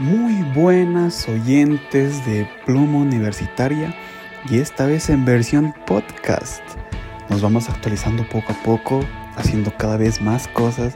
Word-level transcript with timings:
Muy 0.00 0.42
buenas 0.54 1.28
oyentes 1.28 2.24
de 2.24 2.48
Pluma 2.64 3.00
Universitaria 3.00 3.94
y 4.48 4.56
esta 4.56 4.86
vez 4.86 5.10
en 5.10 5.26
versión 5.26 5.74
podcast. 5.86 6.62
Nos 7.28 7.42
vamos 7.42 7.68
actualizando 7.68 8.26
poco 8.26 8.54
a 8.54 8.62
poco, 8.62 9.04
haciendo 9.36 9.76
cada 9.76 9.98
vez 9.98 10.22
más 10.22 10.48
cosas 10.48 10.94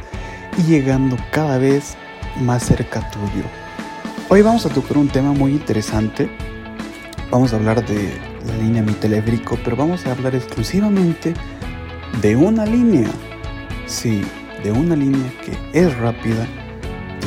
y 0.57 0.63
llegando 0.63 1.19
cada 1.33 1.59
vez 1.59 1.99
más 2.41 2.63
cerca 2.63 3.11
tuyo. 3.11 3.45
Hoy 4.31 4.41
vamos 4.41 4.65
a 4.65 4.71
tocar 4.71 4.97
un 4.97 5.09
tema 5.09 5.33
muy 5.33 5.53
interesante. 5.53 6.35
Vamos 7.31 7.53
a 7.53 7.57
hablar 7.57 7.85
de 7.85 8.09
la 8.47 8.57
línea 8.57 8.83
Mi 8.83 8.95
pero 8.95 9.77
vamos 9.77 10.07
a 10.07 10.13
hablar 10.13 10.35
exclusivamente 10.35 11.35
de 12.23 12.37
una 12.37 12.65
línea. 12.65 13.11
Sí, 13.85 14.23
de 14.63 14.73
una 14.73 14.97
línea 14.97 15.31
que 15.45 15.79
es 15.79 15.95
rápida, 15.99 16.47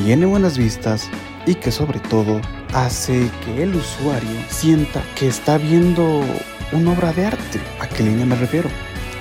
tiene 0.03 0.25
buenas 0.25 0.57
vistas 0.57 1.07
y 1.47 1.55
que 1.55 1.71
sobre 1.71 1.99
todo 1.99 2.39
hace 2.73 3.31
que 3.43 3.63
el 3.63 3.73
usuario 3.73 4.37
sienta 4.49 5.01
que 5.15 5.27
está 5.27 5.57
viendo 5.57 6.21
una 6.73 6.91
obra 6.91 7.13
de 7.13 7.25
arte. 7.25 7.59
¿A 7.79 7.87
qué 7.87 8.03
línea 8.03 8.25
me 8.25 8.35
refiero? 8.35 8.69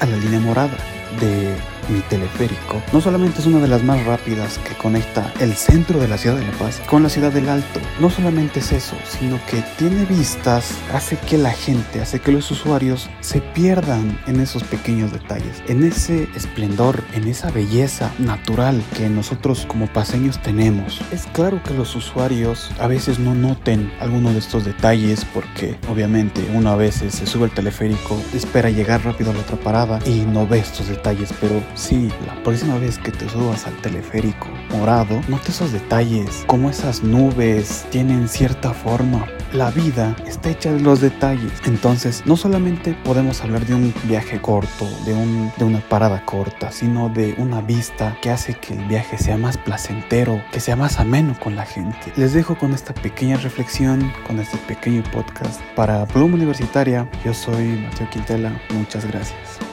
A 0.01 0.07
la 0.07 0.17
línea 0.17 0.41
morada 0.41 0.77
de 1.21 1.55
mi 1.89 2.01
teleférico 2.01 2.83
no 2.93 3.01
solamente 3.01 3.41
es 3.41 3.47
una 3.47 3.61
de 3.61 3.69
las 3.69 3.83
más 3.83 4.05
rápidas 4.05 4.59
que 4.59 4.75
conecta 4.75 5.33
el 5.41 5.55
centro 5.55 6.01
de 6.01 6.09
la 6.09 6.19
ciudad 6.19 6.37
de 6.37 6.45
La 6.45 6.53
Paz 6.53 6.81
con 6.87 7.03
la 7.03 7.09
ciudad 7.09 7.33
del 7.33 7.49
Alto, 7.49 7.81
no 8.01 8.11
solamente 8.11 8.61
es 8.61 8.73
eso, 8.73 8.97
sino 9.09 9.39
que 9.47 9.63
tiene 9.79 10.05
vistas, 10.05 10.75
hace 10.93 11.17
que 11.17 11.39
la 11.39 11.51
gente, 11.51 12.01
hace 12.01 12.21
que 12.21 12.33
los 12.33 12.51
usuarios 12.51 13.09
se 13.21 13.41
pierdan 13.41 14.19
en 14.27 14.41
esos 14.41 14.65
pequeños 14.65 15.13
detalles, 15.13 15.63
en 15.69 15.83
ese 15.83 16.29
esplendor, 16.35 17.03
en 17.15 17.29
esa 17.29 17.51
belleza 17.51 18.13
natural 18.19 18.83
que 18.97 19.09
nosotros 19.09 19.67
como 19.67 19.87
paseños 19.87 20.41
tenemos. 20.43 21.01
Es 21.13 21.27
claro 21.33 21.63
que 21.63 21.75
los 21.75 21.95
usuarios 21.97 22.71
a 22.79 22.87
veces 22.87 23.19
no 23.19 23.35
noten 23.35 23.93
alguno 24.01 24.33
de 24.33 24.39
estos 24.39 24.65
detalles 24.65 25.25
porque 25.25 25.77
obviamente 25.89 26.47
uno 26.55 26.71
a 26.71 26.77
veces 26.77 27.15
se 27.15 27.27
sube 27.27 27.45
al 27.45 27.51
teleférico, 27.51 28.21
espera 28.35 28.71
llegar 28.71 29.05
rápido 29.05 29.31
a 29.31 29.35
la 29.35 29.41
otra 29.41 29.57
parada 29.57 29.99
y 30.07 30.21
no 30.21 30.47
ve 30.47 30.59
estos 30.59 30.89
detalles, 30.89 31.33
pero 31.41 31.63
Sí, 31.77 32.11
la 32.27 32.43
próxima 32.43 32.79
vez 32.79 32.99
que 32.99 33.13
te 33.13 33.29
subas 33.29 33.67
al 33.67 33.77
teleférico 33.83 34.49
morado, 34.71 35.21
note 35.29 35.51
esos 35.51 35.73
detalles, 35.73 36.45
como 36.47 36.71
esas 36.71 37.03
nubes 37.03 37.85
tienen 37.91 38.29
cierta 38.29 38.73
forma. 38.73 39.27
La 39.53 39.71
vida 39.71 40.17
está 40.27 40.51
hecha 40.51 40.73
de 40.73 40.81
los 40.81 41.03
detalles. 41.03 41.53
Entonces, 41.67 42.23
no 42.25 42.37
solamente 42.37 42.95
podemos 43.05 43.43
hablar 43.43 43.67
de 43.67 43.75
un 43.75 43.95
viaje 44.05 44.41
corto, 44.41 44.89
de, 45.05 45.13
un, 45.13 45.53
de 45.59 45.65
una 45.65 45.81
parada 45.81 46.25
corta, 46.25 46.73
sino 46.73 47.11
de 47.11 47.35
una 47.37 47.61
vista 47.61 48.17
que 48.23 48.31
hace 48.31 48.55
que 48.55 48.73
el 48.73 48.85
viaje 48.87 49.19
sea 49.19 49.37
más 49.37 49.59
placentero, 49.59 50.43
que 50.53 50.61
sea 50.61 50.77
más 50.77 50.99
ameno 50.99 51.39
con 51.39 51.57
la 51.57 51.67
gente. 51.67 52.13
Les 52.17 52.33
dejo 52.33 52.57
con 52.57 52.73
esta 52.73 52.95
pequeña 52.95 53.37
reflexión, 53.37 54.13
con 54.27 54.41
este 54.41 54.57
pequeño 54.57 55.03
podcast 55.13 55.61
para 55.75 56.07
Pluma 56.07 56.37
Universitaria. 56.37 57.09
Yo 57.23 57.35
soy 57.35 57.67
Mateo 57.67 58.09
Quintela. 58.11 58.59
Muchas 58.71 59.07
gracias. 59.07 59.66